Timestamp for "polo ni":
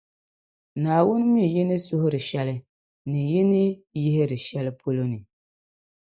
4.79-5.19